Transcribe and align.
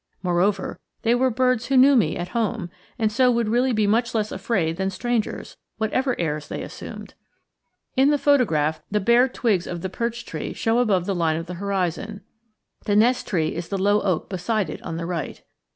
Moreover, 0.23 0.79
they 1.03 1.13
were 1.13 1.29
birds 1.29 1.67
who 1.67 1.77
knew 1.77 1.95
me 1.95 2.17
at 2.17 2.29
home, 2.29 2.71
and 2.97 3.11
so 3.11 3.29
would 3.29 3.47
really 3.47 3.71
be 3.71 3.85
much 3.85 4.15
less 4.15 4.31
afraid 4.31 4.77
than 4.77 4.89
strangers, 4.89 5.57
whatever 5.77 6.19
airs 6.19 6.47
they 6.47 6.63
assumed. 6.63 7.13
In 7.95 8.09
the 8.09 8.17
photograph, 8.17 8.81
the 8.89 8.99
bare 8.99 9.27
twigs 9.29 9.67
of 9.67 9.81
the 9.81 9.89
perch 9.89 10.25
tree 10.25 10.53
show 10.53 10.79
above 10.79 11.05
the 11.05 11.13
line 11.13 11.37
of 11.37 11.45
the 11.45 11.53
horizon; 11.61 12.21
the 12.85 12.95
nest 12.95 13.27
tree 13.27 13.49
is 13.49 13.69
the 13.69 13.77
low 13.77 14.01
oak 14.01 14.27
beside 14.27 14.71
it 14.71 14.81
on 14.81 14.97
the 14.97 15.05
right. 15.05 15.43